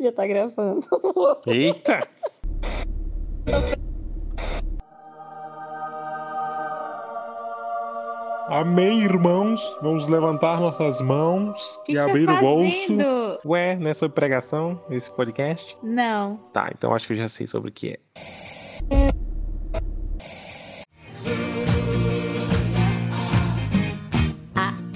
Já 0.00 0.12
tá 0.12 0.26
gravando. 0.26 0.80
Eita! 1.46 2.06
Amém, 8.48 9.02
irmãos. 9.02 9.60
Vamos 9.82 10.08
levantar 10.08 10.58
nossas 10.58 11.00
mãos 11.00 11.80
Que 11.84 11.92
e 11.92 11.94
tá 11.96 12.06
abrir 12.06 12.30
o 12.30 12.40
bolso. 12.40 12.96
Ué, 13.44 13.76
não 13.76 13.90
é 13.90 13.94
sobre 13.94 14.14
pregação 14.14 14.80
esse 14.90 15.10
podcast? 15.14 15.76
Não. 15.82 16.36
Tá, 16.52 16.70
então 16.74 16.94
acho 16.94 17.06
que 17.06 17.12
eu 17.12 17.16
já 17.18 17.28
sei 17.28 17.46
sobre 17.46 17.70
o 17.70 17.72
que 17.72 17.90
é. 17.90 17.98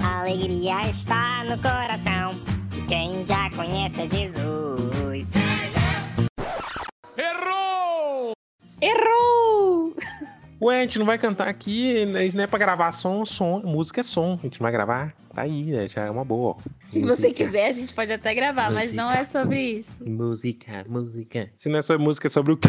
A 0.01 0.21
alegria 0.21 0.89
está 0.89 1.45
no 1.45 1.59
coração 1.59 2.52
quem 2.93 3.25
já 3.25 3.49
conhece 3.57 4.07
Jesus. 4.07 5.33
Errou! 8.83 9.97
Ué, 10.61 10.79
a 10.79 10.83
gente 10.83 10.99
não 10.99 11.07
vai 11.07 11.17
cantar 11.17 11.49
aqui, 11.49 12.05
né? 12.05 12.29
não 12.35 12.45
é 12.45 12.47
pra 12.47 12.59
gravar 12.59 12.93
som, 12.93 13.25
som, 13.25 13.63
música 13.65 14.03
é 14.03 14.05
som. 14.05 14.39
A 14.39 14.43
gente 14.43 14.61
não 14.61 14.65
vai 14.65 14.73
gravar, 14.73 15.15
tá 15.35 15.41
aí, 15.41 15.65
né? 15.73 15.89
Já 15.89 16.03
é 16.03 16.11
uma 16.11 16.23
boa. 16.23 16.59
Se 16.83 17.01
você 17.01 17.33
quiser, 17.33 17.69
a 17.69 17.73
gente 17.73 17.95
pode 17.95 18.13
até 18.13 18.35
gravar, 18.35 18.71
mas 18.71 18.93
não 18.93 19.11
é 19.11 19.21
Música. 19.21 19.41
sobre 19.41 19.61
isso. 19.71 20.05
Música, 20.07 20.85
música. 20.87 21.51
Se 21.57 21.71
não 21.71 21.79
é 21.79 21.83
sobre 21.83 22.05
música, 22.05 22.27
é 22.27 22.31
sobre 22.31 22.53
o 22.53 22.59
quê? 22.59 22.69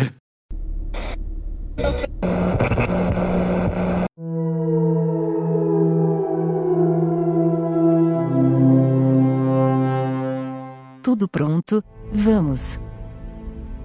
Tudo 11.04 11.28
pronto? 11.28 11.84
Vamos! 12.14 12.80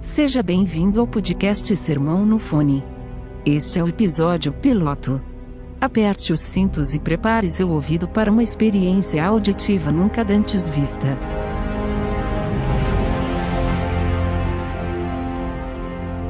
Seja 0.01 0.41
bem-vindo 0.41 1.01
ao 1.01 1.07
podcast 1.09 1.75
Sermão 1.75 2.25
no 2.25 2.39
Fone. 2.39 2.85
Este 3.45 3.81
é 3.81 3.83
o 3.83 3.89
episódio 3.89 4.53
piloto. 4.53 5.21
Aperte 5.81 6.33
os 6.33 6.39
cintos 6.39 6.95
e 6.95 7.01
prepare 7.01 7.51
seu 7.51 7.71
ouvido 7.71 8.07
para 8.07 8.31
uma 8.31 8.45
experiência 8.45 9.25
auditiva 9.25 9.91
nunca 9.91 10.25
antes 10.33 10.69
vista. 10.69 11.19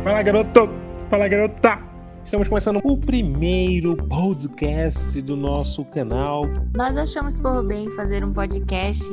Fala, 0.02 0.22
garoto! 0.22 0.70
Fala, 1.10 1.28
garota! 1.28 1.78
Estamos 2.24 2.48
começando 2.48 2.80
o 2.82 2.96
primeiro 2.96 3.94
podcast 3.94 5.20
do 5.20 5.36
nosso 5.36 5.84
canal. 5.84 6.46
Nós 6.74 6.96
achamos 6.96 7.38
por 7.38 7.62
bem 7.62 7.90
fazer 7.90 8.24
um 8.24 8.32
podcast 8.32 9.12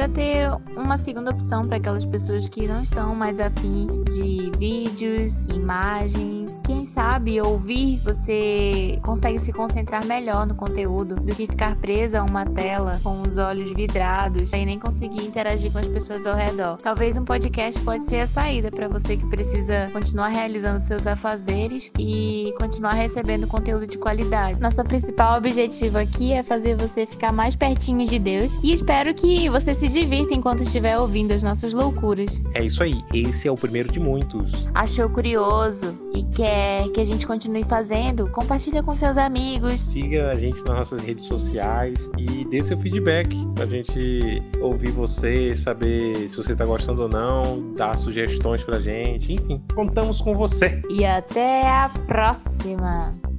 para 0.00 0.08
ter 0.08 0.50
uma 0.74 0.96
segunda 0.96 1.30
opção 1.30 1.62
para 1.62 1.76
aquelas 1.76 2.06
pessoas 2.06 2.48
que 2.48 2.66
não 2.66 2.80
estão 2.80 3.14
mais 3.14 3.38
afim 3.38 3.86
de 4.04 4.50
vídeos, 4.56 5.44
imagens. 5.48 6.62
Quem 6.64 6.86
sabe 6.86 7.38
ouvir 7.38 8.00
você 8.02 8.98
consegue 9.02 9.38
se 9.38 9.52
concentrar 9.52 10.06
melhor 10.06 10.46
no 10.46 10.54
conteúdo 10.54 11.16
do 11.16 11.34
que 11.34 11.46
ficar 11.46 11.76
presa 11.76 12.20
a 12.20 12.24
uma 12.24 12.46
tela 12.46 12.98
com 13.02 13.20
os 13.20 13.36
olhos 13.36 13.74
vidrados 13.74 14.54
e 14.54 14.64
nem 14.64 14.78
conseguir 14.78 15.22
interagir 15.22 15.70
com 15.70 15.78
as 15.78 15.88
pessoas 15.88 16.26
ao 16.26 16.34
redor. 16.34 16.78
Talvez 16.78 17.18
um 17.18 17.24
podcast 17.24 17.78
pode 17.82 18.06
ser 18.06 18.20
a 18.20 18.26
saída 18.26 18.70
para 18.70 18.88
você 18.88 19.18
que 19.18 19.26
precisa 19.28 19.90
continuar 19.92 20.28
realizando 20.28 20.80
seus 20.80 21.06
afazeres 21.06 21.92
e 21.98 22.54
continuar 22.58 22.94
recebendo 22.94 23.46
conteúdo 23.46 23.86
de 23.86 23.98
qualidade. 23.98 24.58
Nosso 24.62 24.82
principal 24.82 25.36
objetivo 25.36 25.98
aqui 25.98 26.32
é 26.32 26.42
fazer 26.42 26.74
você 26.74 27.04
ficar 27.04 27.34
mais 27.34 27.54
pertinho 27.54 28.06
de 28.06 28.18
Deus 28.18 28.58
e 28.62 28.72
espero 28.72 29.12
que 29.12 29.50
você 29.50 29.74
se 29.74 29.89
divirta 29.92 30.34
enquanto 30.34 30.62
estiver 30.62 30.98
ouvindo 30.98 31.32
as 31.32 31.42
nossas 31.42 31.72
loucuras. 31.72 32.42
É 32.54 32.64
isso 32.64 32.82
aí, 32.82 33.00
esse 33.12 33.48
é 33.48 33.50
o 33.50 33.56
primeiro 33.56 33.90
de 33.90 34.00
muitos. 34.00 34.68
Achou 34.74 35.08
curioso 35.08 35.98
e 36.14 36.22
quer 36.24 36.88
que 36.90 37.00
a 37.00 37.04
gente 37.04 37.26
continue 37.26 37.64
fazendo? 37.64 38.28
Compartilha 38.30 38.82
com 38.82 38.94
seus 38.94 39.16
amigos. 39.16 39.80
Siga 39.80 40.30
a 40.30 40.34
gente 40.34 40.58
nas 40.64 40.76
nossas 40.76 41.00
redes 41.00 41.24
sociais 41.24 41.98
e 42.18 42.44
dê 42.44 42.62
seu 42.62 42.78
feedback 42.78 43.36
pra 43.54 43.66
gente 43.66 44.42
ouvir 44.60 44.90
você, 44.90 45.54
saber 45.54 46.28
se 46.28 46.36
você 46.36 46.54
tá 46.54 46.64
gostando 46.64 47.02
ou 47.02 47.08
não, 47.08 47.72
dar 47.74 47.98
sugestões 47.98 48.64
pra 48.64 48.78
gente, 48.78 49.32
enfim, 49.32 49.62
contamos 49.74 50.20
com 50.20 50.34
você. 50.34 50.82
E 50.90 51.04
até 51.04 51.68
a 51.68 51.88
próxima! 52.06 53.29